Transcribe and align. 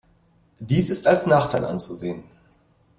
Dies 0.57 0.89
ist 0.89 1.05
als 1.05 1.27
Nachteil 1.27 1.63
anzusehen. 1.63 2.23